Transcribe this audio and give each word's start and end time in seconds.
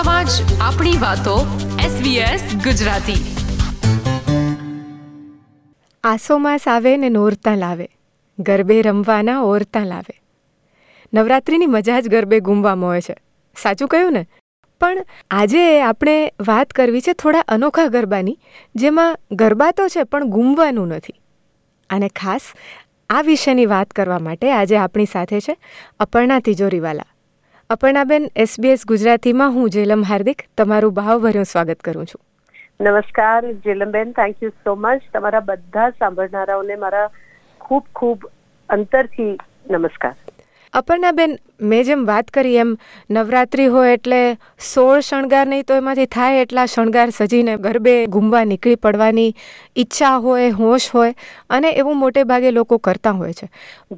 સમાજ 0.00 0.28
આપણી 0.60 0.98
વાતો 1.00 1.46
SBS 1.78 2.54
ગુજરાતી. 2.64 3.36
આસો 6.04 6.38
માસ 6.38 6.68
આવે 6.68 6.96
ને 6.96 7.08
નોરતા 7.08 7.54
લાવે, 7.54 7.88
ગરબે 8.38 8.82
રમવાના 8.82 9.40
ઓરતા 9.40 9.84
લાવે. 9.84 10.20
નવરાત્રિની 11.14 11.66
મજા 11.66 12.00
જ 12.00 12.08
ગરબે 12.08 12.40
ગુમવામાં 12.40 12.90
હોય 12.90 13.00
છે. 13.00 13.16
સાચું 13.62 13.88
કહ્યું 13.88 14.12
ને? 14.12 14.26
પણ 14.80 15.04
આજે 15.30 15.80
આપણે 15.80 16.32
વાત 16.46 16.70
કરવી 16.70 17.00
છે 17.00 17.12
થોડા 17.12 17.44
અનોખા 17.48 17.86
ગરબાની, 17.86 18.38
જેમાં 18.76 19.18
ગરબા 19.32 19.70
તો 19.70 19.88
છે 19.88 20.02
પણ 20.02 20.24
ગુમવાનું 20.24 20.88
નથી. 20.88 21.20
અને 21.90 22.08
ખાસ 22.08 22.40
આ 23.10 23.22
વિષયની 23.22 23.66
વાત 23.66 23.90
કરવા 23.90 24.18
માટે 24.18 24.52
આજે 24.52 24.76
આપણી 24.76 25.06
સાથે 25.06 25.40
છે 25.40 25.56
અપર્ણા 26.00 26.38
તિજોરીવાલા. 26.38 27.04
અપર્ણાબેન 27.70 28.24
એસબીએસ 28.36 28.80
ગુજરાતીમાં 28.90 29.52
હું 29.54 29.70
જેલમ 29.74 30.00
હાર્દિક 30.02 30.40
તમારું 30.56 30.94
ભાવભર્યું 30.94 31.46
સ્વાગત 31.46 31.82
કરું 31.82 32.06
છું. 32.06 32.20
નમસ્કાર 32.80 33.42
જેલમબેન 33.66 34.08
થેન્ક 34.12 34.42
યુ 34.42 34.50
સો 34.64 34.72
મચ 34.76 35.04
તમારા 35.12 35.40
બધા 35.40 35.84
સાંભળનારાઓને 35.98 36.76
મારા 36.76 37.04
ખૂબ 37.60 37.84
ખૂબ 37.94 38.26
અંતરથી 38.68 39.36
નમસ્કાર. 39.70 40.14
અપર્ણાબેન 40.74 41.36
મેં 41.72 41.84
જેમ 41.84 42.02
વાત 42.08 42.32
કરી 42.38 42.56
એમ 42.56 42.72
નવરાત્રિ 43.10 43.66
હોય 43.66 43.92
એટલે 43.92 44.18
સોળ 44.70 45.00
શણગાર 45.00 45.44
નહીં 45.46 45.62
તો 45.64 45.78
એમાંથી 45.82 46.08
થાય 46.16 46.42
એટલા 46.46 46.66
શણગાર 46.66 47.06
સજીને 47.10 47.56
ગરબે 47.58 47.94
ઘૂમવા 48.16 48.42
નીકળી 48.44 48.80
પડવાની 48.86 49.28
ઈચ્છા 49.76 50.12
હોય 50.26 50.50
હોશ 50.54 50.88
હોય 50.90 51.14
અને 51.50 51.70
એવું 51.74 52.02
મોટે 52.02 52.20
ભાગે 52.24 52.50
લોકો 52.50 52.80
કરતા 52.88 53.14
હોય 53.22 53.32
છે. 53.32 53.48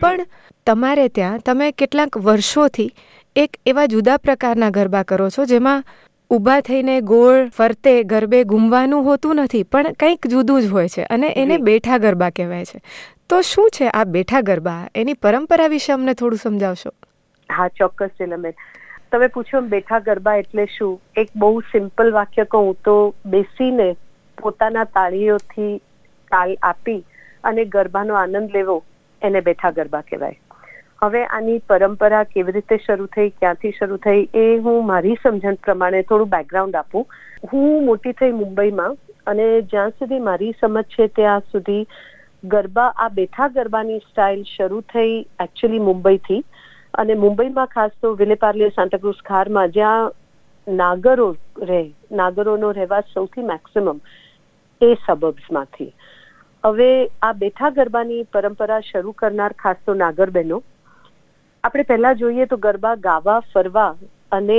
પણ 0.01 0.29
તમારે 0.67 1.09
ત્યાં 1.09 1.41
તમે 1.41 1.73
કેટલાક 1.73 2.23
વર્ષોથી 2.29 2.89
એક 3.37 3.55
એવા 3.67 3.87
જુદા 3.89 4.19
પ્રકારના 4.19 4.71
ગરબા 4.71 5.05
કરો 5.11 5.27
છો 5.31 5.45
જેમાં 5.51 5.85
ઊભા 6.31 6.57
થઈને 6.65 6.97
ગોળ 7.11 7.47
ફરતે 7.59 7.95
ગરબે 8.11 8.41
ઘૂમવાનું 8.51 9.07
હોતું 9.07 9.41
નથી 9.41 9.63
પણ 9.65 9.97
કંઈક 10.03 10.29
જુદું 10.33 10.61
જ 10.61 10.69
હોય 10.73 10.89
છે 10.89 11.07
અને 11.17 11.31
એને 11.43 11.59
બેઠા 11.69 11.99
ગરબા 11.99 12.29
કહેવાય 12.31 12.65
છે. 12.65 12.81
તો 13.29 13.41
શું 13.43 13.71
છે 13.71 13.89
આ 13.89 14.05
બેઠા 14.05 14.43
ગરબા? 14.43 14.89
એની 14.95 15.15
પરંપરા 15.15 15.69
વિશે 15.69 15.93
અમને 15.93 16.15
થોડું 16.15 16.39
સમજાવશો? 16.39 16.93
હા 17.49 17.69
ચોક્કસ 17.69 18.13
જેલમેન 18.19 18.53
તમે 19.13 19.29
પૂછો 19.29 19.65
બેઠા 19.75 20.01
ગરબા 20.01 20.37
એટલે 20.37 20.67
શું? 20.77 21.01
એક 21.17 21.35
બહુ 21.37 21.61
સિમ્પલ 21.73 22.13
વાક્ય 22.13 22.45
કહું 22.45 22.77
તો 22.85 23.15
બેસીને 23.27 23.97
પોતાના 24.39 24.85
તાળીઓથી 24.85 25.75
તાલ 26.31 26.57
આપી 26.63 27.01
અને 27.45 27.65
ગરબાનો 27.65 28.15
આનંદ 28.15 28.51
લેવો 28.53 28.83
એને 29.23 29.41
બેઠા 29.41 29.71
ગરબા 29.71 30.03
કહેવાય. 30.03 30.37
હવે 31.03 31.21
આની 31.27 31.61
પરંપરા 31.71 32.25
કેવી 32.33 32.55
રીતે 32.57 32.77
શરૂ 32.79 33.07
થઈ, 33.15 33.31
ક્યાંથી 33.39 33.73
શરૂ 33.79 33.97
થઈ, 34.05 34.21
એ 34.35 34.45
હું 34.67 34.85
મારી 34.91 35.17
સમજણ 35.23 35.59
પ્રમાણે 35.67 36.03
થોડું 36.11 36.31
બેકગ્રાઉન્ડ 36.35 36.79
આપું. 36.81 37.07
હું 37.53 37.87
મોટી 37.87 38.15
થઈ 38.21 38.37
મુંબઈમાં 38.37 38.95
અને 39.27 39.47
જ્યાં 39.73 39.97
સુધી 39.99 40.23
મારી 40.29 40.53
સમજ 40.61 40.95
છે 40.95 41.09
ત્યાં 41.19 41.49
સુધી 41.51 41.83
ગરબા, 42.45 42.89
આ 42.97 43.11
બેઠા 43.19 43.51
ગરબાની 43.59 44.01
સ્ટાઇલ 44.07 44.47
શરૂ 44.53 44.81
થઈ 44.95 45.19
એકચ્યુઅલી 45.41 45.85
મુંબઈથી. 45.89 46.41
અને 46.95 47.15
મુંબઈમાં 47.17 47.75
ખાસ 47.77 48.01
તો 48.01 48.15
વિલેપાર્લે 48.17 48.73
સાંતાક્રુઝ 48.73 49.23
ખારમાં 49.25 49.77
જ્યાં 49.77 50.77
નાગરો 50.81 51.31
રહે, 51.69 51.85
નાગરોનો 52.13 52.73
રહેવા 52.73 53.05
સૌથી 53.13 53.51
મેક્સિમમ 53.53 53.97
એ 54.81 54.97
સબબ્સમાંથી 54.97 55.93
હવે 56.65 56.91
આ 57.23 57.33
બેઠા 57.39 57.77
ગરબાની 57.77 58.27
પરંપરા 58.35 58.85
શરૂ 58.89 59.21
કરનાર 59.21 59.55
ખાસ 59.63 59.81
તો 59.87 59.95
નાગર 60.01 60.31
બહેનો 60.37 60.67
આપણે 61.65 61.85
પહેલા 61.85 62.15
જોઈએ 62.15 62.45
તો 62.47 62.57
ગરબા, 62.59 62.97
ગાવા, 62.99 63.41
ફરવા 63.53 63.91
અને 64.33 64.59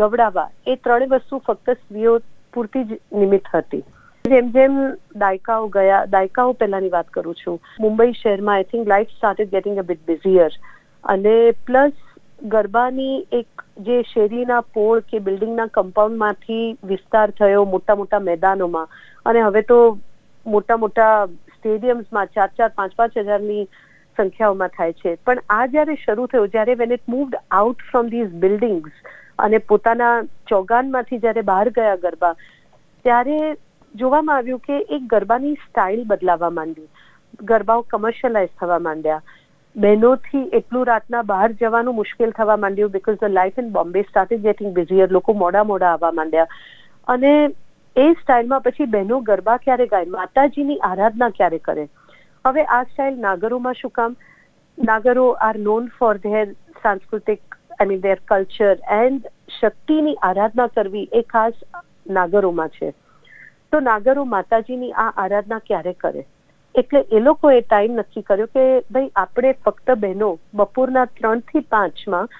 ગવડાવવા 0.00 0.48
એ 0.66 0.76
ત્રણેય 0.78 1.12
વસ્તુ 1.12 1.38
ફક્ત 1.40 1.76
સ્ત્રીઓ 1.76 2.16
પૂરતી 2.54 2.82
જ 2.84 2.98
નિમિત્ત 3.20 3.46
હતી. 3.52 3.84
જેમ 4.24 4.50
જેમ 4.56 4.74
દાયકાઓ 5.16 5.68
ગયા, 5.68 6.00
દાયકાઓ 6.06 6.52
પહેલાની 6.54 6.92
વાત 6.94 7.08
કરું 7.10 7.36
છું, 7.36 7.56
મુંબઈ 7.80 8.12
શહેરમાં 8.14 8.56
I 8.56 8.68
think 8.72 8.90
life 8.92 9.14
started 9.14 9.54
getting 9.54 9.78
a 9.78 9.84
bit 9.90 10.02
busier 10.10 10.58
અને 11.04 11.36
પ્લસ 11.66 11.94
ગરબાની 12.54 13.16
એક 13.38 13.64
જે 13.86 13.96
શેરીના 14.10 14.60
પોળ 14.76 15.00
કે 15.10 15.20
બિલ્ડિંગના 15.20 15.68
કમ્પાઉન્ડમાંથી 15.76 16.66
વિસ્તાર 16.84 17.26
થયો 17.38 17.64
મોટા 17.76 17.96
મોટા 17.96 18.20
મેદાનોમાં 18.28 18.92
અને 19.26 19.40
હવે 19.40 19.64
તો 19.72 19.80
મોટા 20.46 20.78
મોટા 20.84 21.14
સ્ટેડિયમ્સમાં 21.54 22.36
ચાર 22.36 22.50
ચાર 22.58 22.70
પાંચ 22.76 23.00
પાંચ 23.00 23.18
હજારની 23.20 23.64
સંખ્યાઓમાં 24.16 24.68
થાય 24.68 24.92
છે. 24.92 25.14
પણ 25.26 25.42
આ 25.50 25.66
જ્યારે 25.66 25.98
શરૂ 26.04 26.26
થયો, 26.26 26.46
જ્યારે 26.46 26.74
when 26.74 26.92
it 26.92 27.04
moved 27.08 27.36
out 27.50 27.84
from 27.90 28.08
these 28.08 28.32
buildings 28.44 29.12
અને 29.38 29.58
પોતાના 29.58 30.14
ચોગાનમાંથી 30.48 31.18
જ્યારે 31.18 31.42
બહાર 31.42 31.68
ગયા 31.70 31.94
ગરબા, 31.96 32.32
ત્યારે 33.04 33.38
જોવામાં 33.94 34.36
આવ્યું 34.36 34.58
કે 34.58 34.80
એક 34.90 35.06
ગરબાની 35.06 35.54
સ્ટાઇલ 35.54 36.04
બદલાવા 36.04 36.50
માંડી. 36.50 36.88
ગરબાઓ 37.44 37.86
કમર્શિયલાઇઝ 37.90 38.52
થવા 38.60 38.78
માંડ્યા. 38.78 39.22
બહેનોથી 39.76 40.44
એટલું 40.52 40.86
રાતના 40.86 41.22
બહાર 41.22 41.48
જવાનું 41.52 41.94
મુશ્કેલ 41.94 42.30
થવા 42.30 42.56
માંડ્યું 42.56 42.90
because 42.90 43.18
the 43.20 43.34
life 43.38 43.58
in 43.58 43.72
Bombay 43.72 44.02
started 44.02 44.42
getting 44.42 44.72
busier 44.74 45.10
લોકો 45.10 45.32
મોડા 45.32 45.64
મોડા 45.64 45.92
આવવા 45.92 46.12
માંડ્યા. 46.12 46.46
અને 47.08 47.32
એ 47.96 48.12
સ્ટાઇલમાં 48.12 48.62
પછી 48.62 48.84
બહેનો 48.86 49.20
ગરબા 49.20 49.56
ક્યારે 49.56 49.86
ગાય? 49.86 50.04
માતાજીની 50.04 50.78
આરાધના 50.78 51.28
ક્યારે 51.28 51.58
કરે? 51.58 51.88
હવે 52.44 52.64
આ 52.76 52.82
સ્ટાઇલ 52.84 53.18
નાગરોમાં 53.26 53.78
શું 53.80 53.94
કામ? 54.00 54.16
નાગરો 54.78 55.26
આર 55.48 55.54
નોન 55.68 55.88
ફોર 55.98 56.12
ધેર 56.26 56.44
સાંસ્કૃતિક 56.82 57.56
અને 57.80 57.96
ધેર 58.06 58.18
કલ્ચર 58.32 58.76
એન્ડ 58.98 59.30
શક્તિની 59.60 60.18
આરાધના 60.28 60.68
કરવી 60.76 61.08
એ 61.12 61.22
ખાસ 61.32 61.64
નાગરોમાં 62.18 62.76
છે. 62.76 62.92
તો 63.72 63.80
નાગરો 63.80 64.24
માતાજીની 64.34 64.92
આ 65.04 65.08
આરાધના 65.24 65.60
ક્યારે 65.68 65.94
કરે? 66.04 66.24
એટલે 66.74 67.04
એ 67.10 67.22
લોકોએ 67.26 67.60
ટાઈમ 67.62 68.00
નક્કી 68.00 68.24
કર્યો 68.30 68.50
કે 68.56 68.66
ભાઈ 68.90 69.12
આપણે 69.16 69.54
ફક્ત 69.64 69.98
બહેનો 70.04 70.30
બપોરના 70.54 71.06
ત્રણથી 71.16 71.64
પાંચમાં 71.76 72.32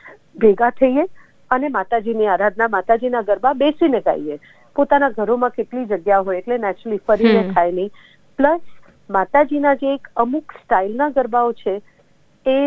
ભેગા 0.45 0.73
થઈએ 0.83 1.07
અને 1.51 1.73
માતાજીની 1.79 2.31
આરાધના 2.35 2.71
માતાજીના 2.77 3.27
ગરબા 3.31 3.55
બેસીને 3.65 4.05
ગાઈએ. 4.11 4.39
પોતાના 4.77 5.15
ઘરોમાં 5.17 5.59
કેટલી 5.59 5.91
જગ્યા 5.91 6.23
હોય 6.29 6.39
એટલે 6.39 6.63
નેચરલી 6.69 7.03
ફરીને 7.07 7.43
થાય 7.55 7.73
નહીં. 7.73 7.91
પ્લસ 8.39 8.72
માતાજીના 9.17 9.75
જે 9.83 9.93
એક 9.95 10.09
અમુક 10.25 10.55
સ્ટાઇલના 10.59 11.11
ગરબાઓ 11.17 11.53
છે, 11.63 11.75
એ 12.47 12.59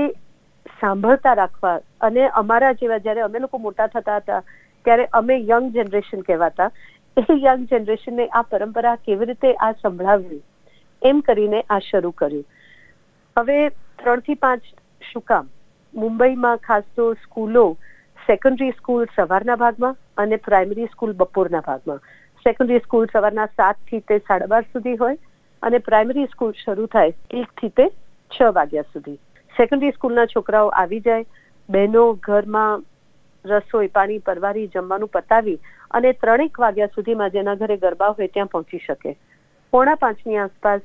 સાંભળતા 0.80 1.36
રાખવા 1.40 1.78
અને 2.08 2.28
અમારા 2.42 2.74
જેવા 2.82 3.00
જ્યારે 3.06 3.26
અમે 3.28 3.42
લોકો 3.46 3.62
મોટા 3.66 3.88
થતા 3.88 4.20
હતા, 4.20 4.42
ત્યારે 4.86 5.08
અમે 5.20 5.38
યંગ 5.52 5.72
જનરેશન 5.78 6.26
કહેવાતા, 6.30 6.70
એ 7.18 7.40
યંગ 7.46 7.66
જનરેશનને 7.72 8.28
આ 8.32 8.44
પરંપરા 8.52 8.96
કેવી 9.06 9.30
રીતે 9.32 9.54
આ 9.60 9.72
સંભળાવવી 9.82 10.42
એમ 11.02 11.22
કરીને 11.22 11.60
આ 11.70 11.82
શરૂ 11.90 12.14
કર્યું. 12.22 12.48
હવે 13.38 13.60
ત્રણથી 14.00 14.42
પાંચ 14.46 14.74
શું 15.12 15.28
કામ? 15.32 15.52
મુંબઈમાં 15.94 16.66
ખાસ 16.68 16.90
તો 16.96 17.12
સ્કૂલો 17.24 17.66
સેકન્ડરી 18.28 18.74
સ્કૂલ 18.80 19.06
સવારના 19.16 19.62
ભાગમાં 19.64 19.98
અને 20.18 20.38
પ્રાઇમરી 20.50 20.92
સ્કૂલ 20.92 21.14
બપોરના 21.14 21.64
ભાગમાં. 21.70 22.04
સેકન્ડરી 22.46 22.84
સ્કૂલ 22.86 23.08
સવારના 23.14 23.54
સાતથી 23.56 24.04
તે 24.10 24.20
સાડા 24.28 24.52
બાર 24.54 24.68
સુધી 24.74 25.00
હોય 25.04 25.18
અને 25.64 25.80
પ્રાઇમરી 25.80 26.28
સ્કૂલ 26.28 26.54
શરૂ 26.64 26.88
થાય 26.88 27.14
એક 27.42 27.54
થી 27.62 27.70
તે 27.70 27.88
છ 28.32 28.52
વાગ્યા 28.54 28.92
સુધી. 28.94 29.20
સેકન્ડરી 29.56 29.92
સ્કૂલના 29.92 30.26
છોકરાઓ 30.26 30.70
આવી 30.74 31.00
જાય 31.00 31.26
બહેનો 31.70 32.04
ઘરમાં 32.28 32.84
રસોઈ 33.46 33.88
પાણી 33.90 34.20
પરવારી 34.20 34.68
જમવાનું 34.68 35.10
પતાવી 35.10 35.60
અને 35.92 36.14
ત્રણેક 36.16 36.60
વાગ્યા 36.60 36.94
સુધીમાં 36.96 37.32
જેના 37.32 37.56
ઘરે 37.56 37.78
ગરબા 37.78 38.12
હોય 38.12 38.28
ત્યાં 38.28 38.48
પહોંચી 38.48 38.80
શકે. 38.80 39.16
પોણા 39.74 39.96
પાંચની 39.96 40.38
આસપાસ 40.38 40.82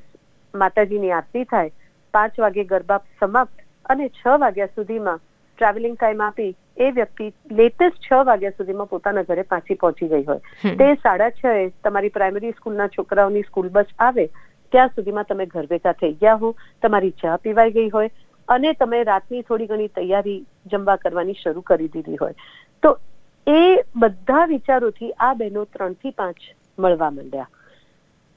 માતાજીની 0.55 1.13
આરતી 1.13 1.45
થાય 1.45 1.71
પાંચ 2.15 2.39
વાગે 2.39 2.65
ગરબા 2.65 3.01
સમાપ્ત 3.21 3.67
અને 3.87 4.09
છ 4.09 4.41
વાગ્યા 4.45 4.75
સુધીમાં 4.75 5.21
ટ્રાવેલિંગ 5.23 5.97
ટાઈમ 5.97 6.21
આપી 6.21 6.51
એ 6.77 6.91
વ્યક્તિ 6.91 7.27
લેટેસ્ટ 7.53 7.99
છ 8.03 8.23
વાગ્યા 8.27 8.59
સુધીમાં 8.59 8.89
પોતાના 8.89 9.23
ઘરે 9.23 9.43
પાછી 9.55 9.75
પહોંચી 9.75 10.09
ગઈ 10.09 10.25
હોય. 10.25 10.41
તે 10.78 10.95
સાડા 11.03 11.31
છ 11.31 11.73
તમારી 11.84 12.11
પ્રાઇમરી 12.11 12.53
સ્કૂલના 12.53 12.89
છોકરાઓની 12.89 13.43
સ્કૂલ 13.43 13.69
બસ 13.69 13.93
આવે 13.99 14.27
ત્યાં 14.72 14.97
સુધીમાં 14.97 15.28
તમે 15.28 15.47
ઘર 15.47 15.67
ભેગા 15.67 15.93
થઈ 15.93 16.13
ગયા 16.13 16.41
હો, 16.43 16.55
તમારી 16.83 17.15
ચા 17.22 17.37
પીવાઈ 17.39 17.71
ગઈ 17.71 17.91
હોય 17.91 18.11
અને 18.49 18.72
તમે 18.72 19.05
રાતની 19.05 19.43
થોડી 19.43 19.67
ઘણી 19.67 19.89
તૈયારી 19.89 20.39
જમવા 20.67 20.97
કરવાની 20.97 21.39
શરૂ 21.43 21.63
કરી 21.63 21.89
દીધી 21.89 22.17
હોય. 22.17 22.34
તો 22.83 22.99
એ 23.47 23.84
બધા 23.95 24.45
વિચારોથી 24.47 25.13
આ 25.19 25.34
બહેનો 25.34 25.65
ત્રણથી 25.65 26.11
પાંચ 26.11 26.43
મળવા 26.78 27.11
માંડ્યા. 27.11 27.49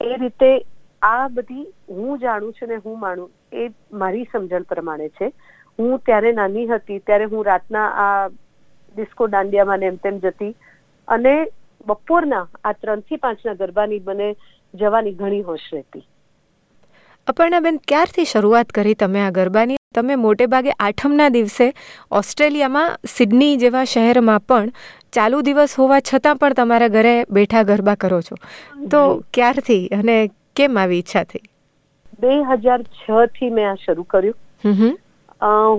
એ 0.00 0.16
રીતે 0.16 0.50
આ 1.02 1.28
બધી 1.28 1.66
હું 1.90 2.18
જાણું 2.18 2.54
છું 2.60 2.68
ને 2.68 2.80
હું 2.86 3.00
માણું 3.00 3.30
એ 3.52 3.68
મારી 3.92 4.30
સમજણ 4.32 4.70
પ્રમાણે 4.70 5.08
છે. 5.08 5.32
હું 5.78 5.98
ત્યારે 5.98 6.32
નાની 6.32 6.66
હતી, 6.66 7.00
ત્યારે 7.00 7.24
હું 7.24 7.44
રાતના 7.44 7.86
આ 8.06 8.28
ડિસ્કો 8.96 9.28
દાંડિયામાં 9.28 9.80
ને 9.80 9.86
એમ 9.86 9.96
તેમ 9.98 10.18
જતી 10.24 10.54
અને 11.08 11.34
બપોરના 11.86 12.42
આ 12.64 12.72
ત્રણથી 12.72 13.16
પાંચના 13.16 13.54
ગરબાની 13.54 14.02
મને 14.06 14.28
જવાની 14.74 15.14
ઘણી 15.20 15.42
હોશ 15.42 15.68
રહેતી. 15.72 16.04
અપર્ણાબેન 17.26 17.76
ક્યારથી 17.88 18.24
શરૂઆત 18.24 18.72
કરી 18.74 18.94
તમે 18.94 19.20
આ 19.20 19.30
ગરબાની? 19.30 19.76
તમે 19.94 20.16
મોટે 20.16 20.46
ભાગે 20.46 20.72
આઠમના 20.78 21.28
દિવસે 21.28 21.68
ઓસ્ટ્રેલિયામાં 22.10 22.98
સિડની 23.08 23.56
જેવા 23.56 23.84
શહેરમાં 23.84 24.42
પણ 24.42 24.72
ચાલુ 25.12 25.40
દિવસ 25.42 25.76
હોવા 25.78 26.00
છતાં 26.00 26.36
પણ 26.36 26.58
તમારા 26.58 26.88
ઘરે 26.88 27.14
બેઠા 27.30 27.62
ગરબા 27.62 27.94
કરો 27.94 28.20
છો. 28.20 28.36
તો 28.90 29.00
ક્યારથી 29.34 29.80
અને 29.98 30.18
કેમ 30.56 30.78
આવી 30.78 30.98
ઈચ્છા 30.98 31.24
થઈ? 31.24 31.44
બે 32.20 32.34
હજાર 32.50 32.80
છ 32.82 33.32
થી 33.38 33.50
મેં 33.50 33.70
આ 33.70 33.80
શરૂ 33.86 34.06
કર્યું. 34.10 34.36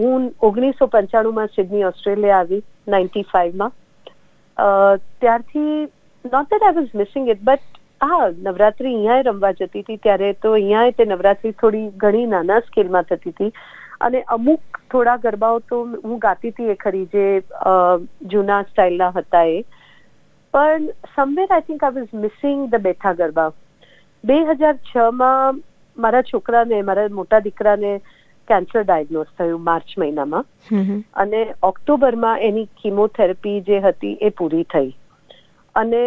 હું 0.02 0.28
ઓગણીસો 0.42 0.88
પંચાણુંમાં 0.88 1.56
સિડની 1.56 1.86
ઓસ્ટ્રેલિયા 1.86 2.40
આવી 2.40 2.62
નાઇન્ટી 2.88 3.26
ફાઈવમાં 3.32 3.72
ત્યારથી 5.22 5.72
not 6.26 6.50
that 6.52 6.64
I 6.64 6.78
was 6.82 6.94
missing 6.96 7.30
it 7.30 7.42
but 7.44 7.82
હા 8.02 8.30
નવરાત્રી 8.48 8.96
અહીંયા 8.96 9.22
રમવા 9.28 9.54
જતી 9.60 9.82
હતી. 9.82 9.98
ત્યારે 10.06 10.34
તો 10.46 10.54
અહીંયા 10.54 10.92
તે 10.98 11.06
નવરાત્રી 11.06 11.54
થોડી 11.62 11.88
ઘણી 12.04 12.26
નાના 12.34 12.62
સ્કેલમાં 12.68 13.06
થતી 13.12 13.34
હતી. 13.36 13.52
અને 14.08 14.24
અમુક 14.36 14.80
થોડા 14.92 15.18
ગરબાઓ 15.26 15.60
તો 15.70 15.78
હું 16.04 16.20
ગાતી 16.26 16.52
હતી 16.56 16.72
એ 16.74 16.76
ખરી 16.86 17.06
જે 17.14 17.26
જૂના 18.34 18.64
સ્ટાઇલના 18.72 19.12
હતા 19.20 19.46
એ. 19.54 19.64
પણ 20.54 20.90
somewhere 21.16 21.54
I 21.54 21.66
think 21.70 21.84
I 21.84 21.96
was 22.02 22.20
missing 22.26 22.68
the 22.74 22.84
બેઠા 22.90 23.16
ગરબા. 23.22 23.50
બે 24.24 24.38
હજાર 24.52 24.76
છ 24.92 25.10
માં 25.22 25.64
મારા 25.98 26.28
છોકરાને 26.34 26.84
મારા 26.92 27.10
મોટા 27.22 27.40
દીકરાને 27.48 27.96
કેન્સર 28.48 28.84
ડાયગ્નોઝ 28.84 29.32
થયું 29.40 29.66
માર્ચ 29.70 29.98
મહિનામાં. 30.04 30.46
અને 31.24 31.42
ઓક્ટોબરમાં 31.72 32.46
એની 32.50 32.68
કીમોથેરપી 32.84 33.58
જે 33.72 33.82
હતી 33.88 34.14
એ 34.22 34.32
પૂરી 34.42 34.64
થઈ. 34.76 34.92
અને 35.76 36.02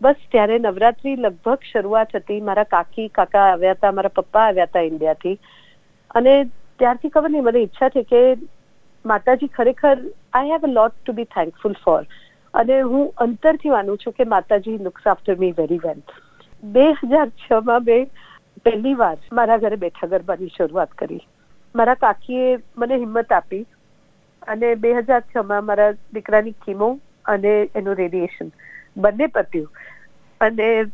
બસ 0.00 0.24
ત્યારે 0.28 0.58
નવરાત્રી 0.60 1.16
લગભગ 1.18 1.62
શરૂઆત 1.64 2.12
હતી. 2.14 2.40
મારા 2.42 2.64
કાકી, 2.66 3.08
કાકા 3.10 3.44
આવ્યા 3.46 3.74
હતા, 3.74 3.92
મારા 3.92 4.16
પપ્પા 4.16 4.44
આવ્યા 4.44 4.66
હતા 4.66 4.84
ઇન્ડિયાથી. 4.84 5.36
અને 6.14 6.34
ત્યારથી 6.80 7.10
ખબર 7.10 7.30
નહીં, 7.30 7.44
મને 7.44 7.60
ઈચ્છા 7.60 7.90
છે 7.90 8.04
કે 8.06 8.22
માતાજી 9.04 9.50
ખરેખર 9.50 9.96
I 10.32 10.52
have 10.52 10.64
a 10.64 10.72
lot 10.72 10.94
to 10.96 11.12
be 11.14 11.28
thankful 11.28 11.74
for 11.78 12.02
અને 12.54 12.76
હું 12.84 13.04
અંતરથી 13.18 13.70
માનું 13.70 13.98
છું 13.98 14.14
કે 14.14 14.26
માતાજી 14.26 14.78
looks 14.80 15.06
after 15.06 15.36
me 15.36 15.52
very 15.54 15.80
well 15.80 16.00
બે 16.62 16.84
હજાર 17.02 17.28
છ 17.38 17.60
માં 17.62 17.84
મેં 17.84 18.06
પહેલી 18.66 18.96
વાર 18.96 19.14
મારા 19.32 19.58
ઘરે 19.58 19.78
બેઠા 19.78 20.08
ગરબાની 20.08 20.52
શરૂઆત 20.52 20.94
કરી. 20.96 21.22
મારા 21.74 21.96
કાકીએ 21.98 22.48
મને 22.76 22.98
હિંમત 22.98 23.32
આપી 23.32 23.62
અને 24.48 24.74
બે 24.78 24.94
હજાર 25.00 25.22
છ 25.24 25.44
માં 25.44 25.64
મારા 25.64 25.88
દીકરાની 26.12 26.56
કીમો 26.60 26.90
અને 27.26 27.52
એનું 27.74 27.96
રેડિયેશન 27.96 28.52
બંને 28.96 29.26
પત્યું 29.26 29.70
અને 30.40 30.84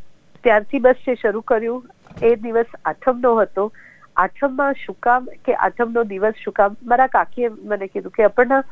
ત્યારથી 0.44 0.78
બસ 0.78 0.94
જે 1.06 1.14
શરૂ 1.14 1.40
કર્યું, 1.40 1.86
એ 2.22 2.34
દિવસ 2.34 2.66
આઠમનો 2.84 3.36
હતો. 3.36 3.72
આઠમમાં 4.16 4.72
શું 4.72 4.96
કામ 5.02 5.28
કે 5.44 5.54
આઠમનો 5.54 6.04
દિવસ 6.04 6.34
શું 6.44 6.52
કામ? 6.52 6.76
મારા 6.82 7.06
કાકીએ 7.06 7.48
મને 7.48 7.86
કીધું 7.86 8.12
કે 8.12 8.24
આપણને 8.24 8.62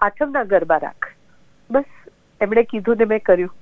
આઠમના 0.00 0.44
ગરબા 0.44 0.76
રાખ. 0.76 1.10
બસ, 1.70 1.84
એમણે 2.40 2.62
કીધું 2.62 2.96
ને 2.96 3.04
મેં 3.04 3.22
કર્યું. 3.22 3.54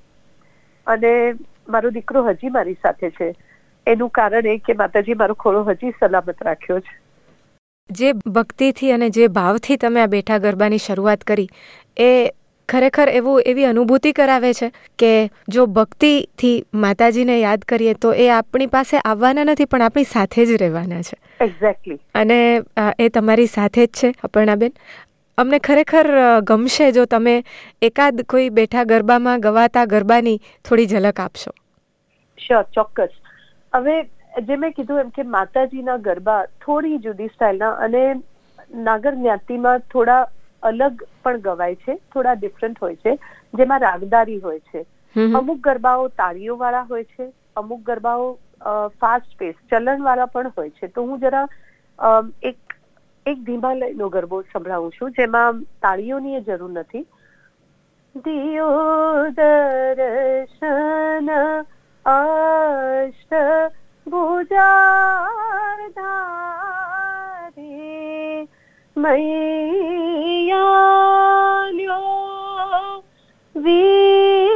અને 0.87 1.33
મારો 1.69 1.89
દીકરો 1.89 2.23
હજી 2.23 2.49
મારી 2.49 2.73
સાથે 2.73 3.09
છે. 3.09 3.35
એનું 3.87 4.09
કારણ 4.09 4.45
એ 4.45 4.57
કે 4.57 4.73
માતાજી 4.73 5.13
મારો 5.13 5.33
ખોળો 5.33 5.63
હજી 5.63 5.91
સલામત 5.99 6.43
રાખ્યો 6.43 6.79
છે. 6.79 6.99
જે 7.89 8.13
ભક્તિથી 8.13 8.91
અને 8.91 9.09
જે 9.09 9.27
ભાવથી 9.27 9.77
તમે 9.77 10.01
આ 10.01 10.05
બેઠા 10.05 10.37
ગરબાની 10.37 10.77
શરૂઆત 10.77 11.21
કરી, 11.23 11.49
એ 11.97 12.31
ખરેખર 12.69 13.09
એવું 13.09 13.41
એવી 13.51 13.65
અનુભૂતિ 13.65 14.11
કરાવે 14.13 14.53
છે 14.53 14.67
કે 14.99 15.11
જો 15.55 15.65
ભક્તિથી 15.75 16.55
માતાજીને 16.85 17.35
યાદ 17.39 17.67
કરીએ 17.71 17.93
તો 18.05 18.13
એ 18.23 18.29
આપણી 18.37 18.69
પાસે 18.75 18.95
આવવાના 18.99 19.45
નથી 19.49 19.69
પણ 19.73 19.85
આપણી 19.85 20.09
સાથે 20.13 20.45
જ 20.45 20.57
રહેવાના 20.63 21.01
છે. 21.01 21.17
એક્ઝેક્ટલી 21.45 21.99
અને 22.15 22.39
એ 23.05 23.09
તમારી 23.09 23.51
સાથે 23.53 23.85
જ 23.85 23.89
છે 23.99 24.11
અપર્ણાબેન. 24.23 24.73
અમને 25.37 25.59
ખરેખર 25.59 26.07
ગમશે 26.43 26.91
જો 26.91 27.05
તમે 27.05 27.37
એકાદ 27.81 28.21
કોઈ 28.33 28.49
બેઠા 28.59 28.83
ગરબામાં 28.91 29.41
ગવાતા 29.41 29.85
ગરબાની 29.85 30.37
થોડી 30.65 30.87
ઝલક 30.87 31.19
આપશો. 31.19 31.51
શ્યોર 32.37 32.63
ચોક્કસ. 32.75 33.13
હવે 33.73 33.95
જે 34.47 34.55
મેં 34.55 34.73
કીધું 34.73 34.99
એમ 34.99 35.09
કે 35.09 35.23
માતાજીના 35.35 35.97
ગરબા 36.07 36.41
થોડી 36.65 36.97
જુદી 37.05 37.27
સ્ટાઇલના 37.27 37.75
અને 37.85 38.01
નાગર 38.87 39.13
જ્ઞાતિમાં 39.15 39.85
થોડા 39.93 40.23
અલગ 40.69 41.03
પણ 41.23 41.41
ગવાય 41.47 41.75
છે 41.85 41.93
થોડા 42.13 42.35
ડિફરન્ટ 42.39 42.77
હોય 42.81 42.95
છે 43.03 43.13
જેમાં 43.53 43.83
રાગદારી 43.85 44.39
હોય 44.45 44.61
છે. 44.69 44.81
અમુક 45.39 45.59
ગરબાઓ 45.67 46.07
તાળીઓ 46.21 46.55
વાળા 46.63 46.87
હોય 46.91 47.05
છે 47.13 47.25
અમુક 47.55 47.81
ગરબાઓ 47.89 48.25
ફાસ્ટ 49.01 49.31
પેસ 49.39 49.55
ચલણ 49.69 50.07
વાળા 50.07 50.33
પણ 50.33 50.51
હોય 50.57 50.71
છે. 50.79 50.87
તો 50.87 50.99
હું 51.03 51.19
જરા 51.19 51.45
એક 52.43 52.59
એક 53.25 53.37
ધીમા 53.45 53.73
લયનો 53.73 54.09
ગરબો 54.09 54.37
સંભળાવું 54.51 54.91
છું 54.91 55.11
જેમાં 55.11 55.61
તાળીઓની 55.83 56.41
જરૂર 56.41 56.71
નથી. 56.71 57.05
દિયો 58.15 58.69
દર્શન 59.37 61.29
અષ્ટ 62.05 63.33
من 68.97 69.19
يعلو 70.47 72.01
ذي 73.57 74.46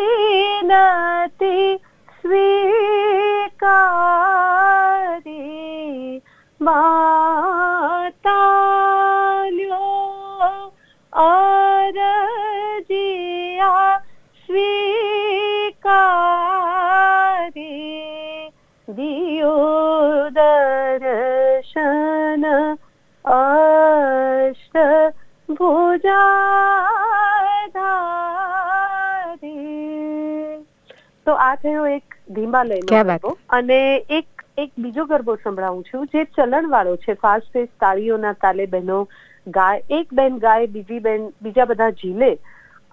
તો 31.25 31.34
આ 31.34 31.56
થયો 31.56 31.88
એક 31.88 32.04
ધીમા 32.30 32.63
લયનો 32.63 33.04
ગરબો 33.04 33.38
અને 33.50 33.96
એક 33.96 34.25
એક 34.58 34.72
બીજો 34.78 35.06
ગરબો 35.06 35.36
સંભળાવું 35.36 35.84
છું 35.84 36.06
જે 36.06 36.24
ચલણ 36.24 36.69
વાળો 36.69 36.96
છે. 36.96 37.13
ફાસ્ટ 37.13 37.54
ફેસ 37.54 37.68
તાળીઓના 37.80 38.34
તાલે 38.34 38.66
બહેનો 38.66 39.10
ગાય 39.48 39.84
એક 39.90 40.13
બેન 40.13 40.38
ગાય 40.38 40.68
બીજી 40.68 41.00
બેન 41.00 41.30
બીજા 41.42 41.66
બધા 41.66 41.90
ઝીલે. 41.90 42.38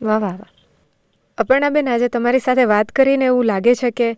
વાહ 0.03 0.19
વાહ 0.21 0.35
વાહ. 0.35 0.51
અપર્ણાબેન, 1.39 1.89
આજે 1.89 2.09
તમારી 2.09 2.45
સાથે 2.47 2.67
વાત 2.73 2.93
કરીને 2.93 3.25
એવું 3.29 3.49
લાગે 3.53 3.75
છે 3.83 3.91
કે 3.93 4.09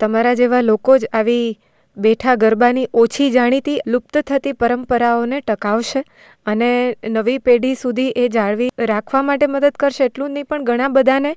તમારા 0.00 0.34
જેવા 0.40 0.66
લોકો 0.66 0.98
જ 0.98 1.10
આવી 1.12 1.46
બેઠા 1.96 2.36
ગરબાની 2.36 2.86
ઓછી 3.02 3.28
જાણીતી, 3.36 3.76
લુપ્ત 3.86 4.18
થતી 4.30 4.56
પરંપરાઓને 4.62 5.38
ટકાવશે 5.42 6.02
અને 6.46 6.70
નવી 7.10 7.38
પેઢી 7.46 7.78
સુધી 7.82 8.10
એ 8.16 8.28
જાળવી 8.34 8.68
રાખવા 8.92 9.22
માટે 9.30 9.46
મદદ 9.46 9.80
કરશે 9.82 10.04
એટલું 10.08 10.28
જ 10.28 10.34
નહીં, 10.34 10.50
પણ 10.50 10.68
ઘણા 10.68 10.92
બધાને 10.98 11.32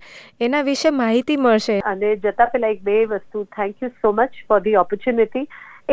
એના 0.48 0.66
વિશે 0.70 0.92
માહિતી 0.98 1.40
મળશે. 1.40 1.80
અને 1.94 2.12
જતા 2.18 2.52
પહેલા 2.54 2.76
એક 2.76 2.86
બે 2.92 3.00
વસ્તુ 3.08 3.46
thank 3.58 3.84
you 3.84 3.92
so 4.02 4.14
much 4.14 4.46
for 4.48 4.62
the 4.62 4.78
opportunity 4.84 5.46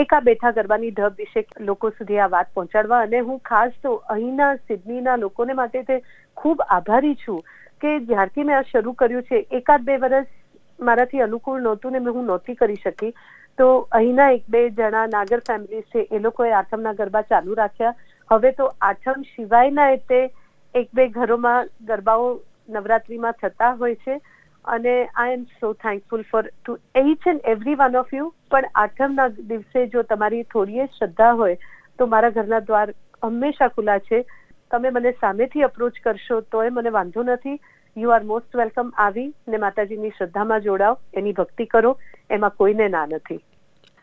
એક 0.02 0.12
આ 0.12 0.24
બેઠા 0.24 0.54
ગરબાની 0.56 0.94
ઢબ 0.96 1.22
વિશે 1.24 1.46
લોકો 1.68 1.90
સુધી 1.98 2.18
આ 2.20 2.32
વાત 2.32 2.50
પહોંચાડવા 2.54 3.02
અને 3.04 3.20
હું 3.28 3.38
ખાસ 3.50 3.78
તો 3.82 3.94
અહીંના 4.16 4.50
સિડનીના 4.64 5.16
લોકોને 5.22 5.54
માટે 5.60 5.84
તે 5.92 6.00
ખૂબ 6.36 6.66
આભારી 6.68 7.14
છું. 7.22 7.40
કે 7.80 7.94
જ્યારથી 8.10 8.44
મેં 8.44 8.56
આ 8.58 8.68
શરૂ 8.72 8.94
કર્યું 9.00 9.26
છે, 9.30 9.46
એકાદ 9.58 9.86
બે 9.88 9.96
વર્ષ 10.04 10.28
મારાથી 10.80 11.24
અનુકૂળ 11.28 11.62
નહોતું 11.62 11.92
ને 11.92 12.04
હું 12.10 12.26
નહોતી 12.26 12.54
કરી 12.54 12.82
શકી. 12.84 13.12
તો 13.58 13.66
અહીંના 13.98 14.30
એક 14.36 14.48
બે 14.48 14.62
જણા 14.70 15.06
નાગર 15.12 15.40
ફેમિલી 15.48 15.84
છે, 15.92 16.06
એ 16.10 16.18
લોકોએ 16.18 16.52
આઠમના 16.52 16.94
ગરબા 16.94 17.22
ચાલુ 17.30 17.58
રાખ્યા. 17.60 17.94
હવે 18.30 18.52
તો 18.52 18.70
આઠમ 18.88 19.26
સિવાયના 19.34 19.96
તે 20.08 20.22
એક 20.74 20.88
બે 20.94 21.06
ઘરોમાં 21.08 21.68
ગરબાઓ 21.90 22.32
નવરાત્રીમાં 22.68 23.38
થતા 23.42 23.74
હોય 23.82 24.00
છે. 24.06 24.18
અને 24.64 24.94
I 24.94 25.34
am 25.34 25.42
so 25.60 25.68
thankful 25.82 26.24
for 26.30 26.44
to 26.46 26.72
each 27.00 27.26
and 27.32 27.44
every 27.50 27.76
one 27.80 27.96
of 28.00 28.12
you 28.14 28.24
પણ 28.50 28.72
આઠમના 28.82 29.28
દિવસે 29.50 29.86
જો 29.92 30.02
તમારી 30.02 30.44
થોડીએ 30.54 30.86
શ્રદ્ધા 30.98 31.34
હોય, 31.40 31.56
તો 31.98 32.06
મારા 32.06 32.34
ઘરના 32.38 32.60
દ્વાર 32.70 32.88
હંમેશા 33.22 33.68
ખુલ્લા 33.76 33.98
છે. 34.08 34.24
તમે 34.70 34.90
મને 34.90 35.12
સામેથી 35.12 35.62
અપ્રોચ 35.62 35.98
કરશો 36.04 36.40
તોય 36.40 36.70
મને 36.70 36.90
વાંધો 36.90 37.22
નથી. 37.22 37.58
યુ 37.96 38.10
આર 38.10 38.24
મોસ્ટ 38.24 38.56
વેલકમ 38.56 38.90
આવી 38.98 39.28
ને 39.48 39.56
માતાજીની 39.56 40.10
શ્રદ્ધામાં 40.10 40.60
જોડાઓ. 40.60 40.98
એની 41.14 41.32
ભક્તિ 41.32 41.66
કરો. 41.66 41.98
એમાં 42.30 42.50
કોઈને 42.50 42.88
ના 42.88 43.06
નથી. 43.06 43.40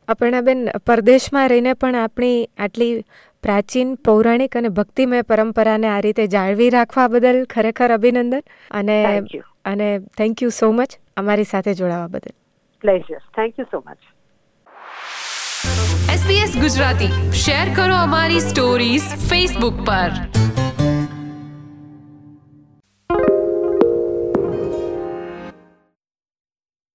અપર્ણાબેન 0.07 0.69
પરદેશમાં 0.85 1.49
રહીને 1.49 1.73
પણ 1.73 1.95
આપણી 1.95 2.47
આટલી 2.57 3.03
પ્રાચીન 3.43 3.95
પૌરાણિક 3.95 4.57
અને 4.57 4.69
ભક્તિમય 4.69 5.21
પરંપરાને 5.21 5.87
આ 5.87 5.99
રીતે 5.99 6.27
જાળવી 6.27 6.69
રાખવા 6.69 7.07
બદલ 7.07 7.45
ખરેખર 7.45 7.91
અભિનંદન 7.91 8.41
અને 8.71 8.97
અને 9.65 9.99
થેન્ક 10.17 10.43
યુ 10.43 10.49
સો 10.49 10.71
મચ 10.71 10.99
અમારી 11.17 11.43
સાથે 11.43 11.73
જોડાવા 11.73 12.07
બદલ. 12.07 12.35
Pleasure 12.81 13.21
thank 13.35 13.59
you 13.59 13.65
so 13.71 13.83
much 13.87 13.97
SBS 16.13 16.61
Gujarati. 16.61 17.31
Share 17.33 17.73
કરો 17.75 17.95
અમારી 17.95 18.41
સ્ટોરીઝ 18.41 19.01
ફેસબુક 19.01 19.85
પર. 19.85 20.11